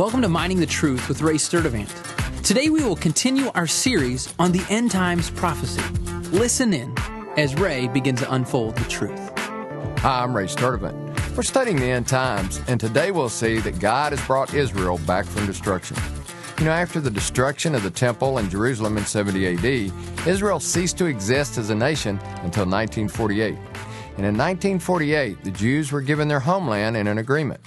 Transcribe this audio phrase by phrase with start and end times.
[0.00, 2.42] Welcome to Mining the Truth with Ray Sturdivant.
[2.42, 5.82] Today we will continue our series on the end times prophecy.
[6.30, 6.94] Listen in
[7.36, 9.20] as Ray begins to unfold the truth.
[9.98, 11.36] Hi, I'm Ray Sturdivant.
[11.36, 15.26] We're studying the end times, and today we'll see that God has brought Israel back
[15.26, 15.98] from destruction.
[16.58, 20.96] You know, after the destruction of the temple in Jerusalem in 70 AD, Israel ceased
[20.96, 23.48] to exist as a nation until 1948.
[24.16, 27.60] And in 1948, the Jews were given their homeland in an agreement.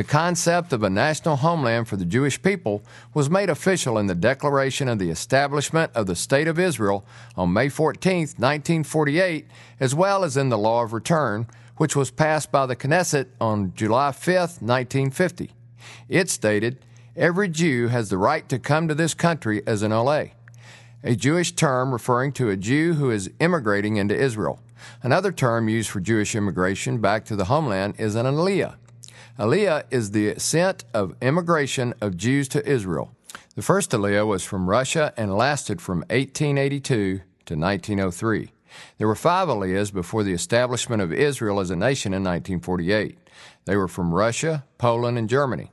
[0.00, 2.82] The concept of a national homeland for the Jewish people
[3.12, 7.04] was made official in the declaration of the establishment of the State of Israel
[7.36, 9.46] on May 14, 1948,
[9.78, 13.74] as well as in the Law of Return, which was passed by the Knesset on
[13.74, 15.50] July 5, 1950.
[16.08, 16.82] It stated,
[17.14, 20.30] Every Jew has the right to come to this country as an Oleh,
[21.04, 24.60] a Jewish term referring to a Jew who is immigrating into Israel.
[25.02, 28.76] Another term used for Jewish immigration back to the homeland is an Aliyah.
[29.38, 33.14] Aliyah is the ascent of immigration of Jews to Israel.
[33.54, 38.52] The first Aliyah was from Russia and lasted from 1882 to 1903.
[38.98, 43.18] There were five Aliyahs before the establishment of Israel as a nation in 1948.
[43.64, 45.70] They were from Russia, Poland, and Germany.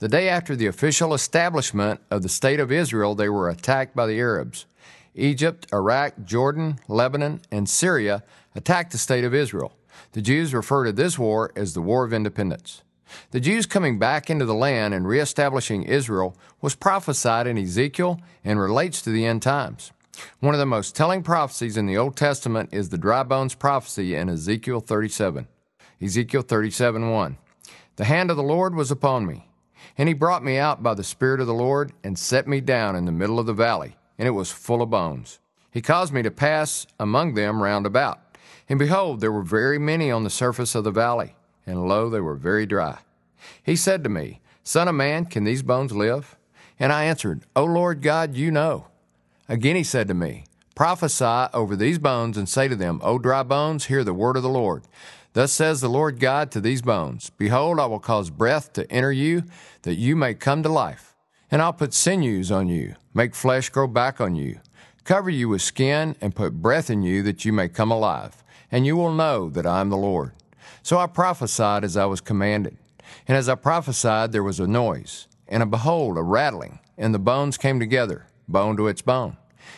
[0.00, 4.06] The day after the official establishment of the State of Israel, they were attacked by
[4.06, 4.66] the Arabs.
[5.14, 8.22] Egypt, Iraq, Jordan, Lebanon, and Syria
[8.54, 9.72] attacked the State of Israel.
[10.12, 12.82] The Jews refer to this war as the War of Independence.
[13.30, 18.58] The Jews coming back into the land and reestablishing Israel was prophesied in Ezekiel and
[18.58, 19.92] relates to the end times.
[20.40, 24.14] One of the most telling prophecies in the Old Testament is the dry bones prophecy
[24.14, 25.48] in Ezekiel 37.
[26.00, 27.38] Ezekiel 37 1.
[27.96, 29.48] The hand of the Lord was upon me,
[29.96, 32.96] and he brought me out by the Spirit of the Lord and set me down
[32.96, 35.38] in the middle of the valley, and it was full of bones.
[35.70, 38.20] He caused me to pass among them round about.
[38.68, 41.34] And behold, there were very many on the surface of the valley,
[41.66, 42.98] and lo, they were very dry.
[43.62, 46.36] He said to me, Son of man, can these bones live?
[46.78, 48.86] And I answered, O Lord God, you know.
[49.48, 50.44] Again he said to me,
[50.74, 54.42] Prophesy over these bones and say to them, O dry bones, hear the word of
[54.42, 54.84] the Lord.
[55.34, 59.12] Thus says the Lord God to these bones Behold, I will cause breath to enter
[59.12, 59.44] you,
[59.82, 61.14] that you may come to life.
[61.50, 64.60] And I'll put sinews on you, make flesh grow back on you,
[65.04, 68.42] cover you with skin, and put breath in you, that you may come alive.
[68.72, 70.32] And you will know that I am the Lord.
[70.82, 72.76] So I prophesied as I was commanded.
[73.28, 77.18] And as I prophesied, there was a noise, and a behold, a rattling, and the
[77.18, 79.36] bones came together, bone to its bone.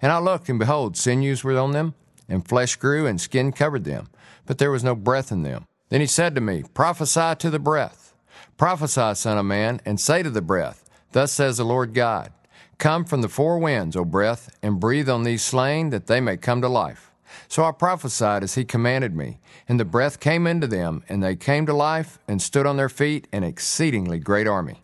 [0.00, 1.94] And I looked, and behold, sinews were on them,
[2.28, 4.08] and flesh grew, and skin covered them,
[4.46, 5.66] but there was no breath in them.
[5.88, 8.14] Then he said to me, Prophesy to the breath.
[8.56, 12.32] Prophesy, Son of Man, and say to the breath, Thus says the Lord God,
[12.78, 16.36] Come from the four winds, O breath, and breathe on these slain, that they may
[16.36, 17.05] come to life.
[17.48, 19.38] So I prophesied as he commanded me,
[19.68, 22.88] and the breath came into them, and they came to life, and stood on their
[22.88, 24.80] feet, an exceedingly great army.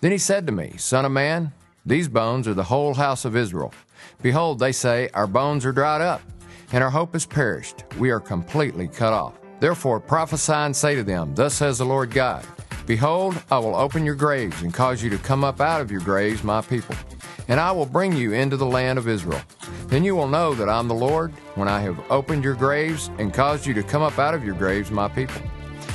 [0.00, 1.52] Then he said to me, Son of man,
[1.86, 3.72] these bones are the whole house of Israel.
[4.22, 6.22] Behold, they say, Our bones are dried up,
[6.72, 7.84] and our hope is perished.
[7.98, 9.34] We are completely cut off.
[9.60, 12.44] Therefore prophesy and say to them, Thus says the Lord God,
[12.86, 16.02] Behold, I will open your graves and cause you to come up out of your
[16.02, 16.94] graves, my people,
[17.48, 19.40] and I will bring you into the land of Israel.
[19.86, 23.32] Then you will know that I'm the Lord when I have opened your graves and
[23.32, 25.40] caused you to come up out of your graves, my people.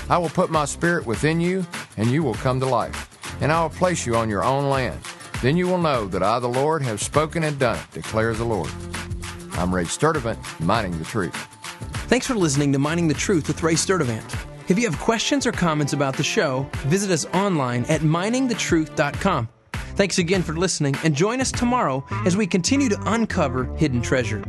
[0.09, 1.65] I will put my spirit within you,
[1.97, 4.99] and you will come to life, and I will place you on your own land.
[5.41, 8.45] Then you will know that I, the Lord, have spoken and done it, declares the
[8.45, 8.71] Lord.
[9.53, 11.35] I'm Ray Sturdivant, mining the truth.
[12.09, 14.23] Thanks for listening to Mining the Truth with Ray Sturdivant.
[14.67, 19.49] If you have questions or comments about the show, visit us online at miningthetruth.com.
[19.99, 24.41] Thanks again for listening, and join us tomorrow as we continue to uncover hidden treasure.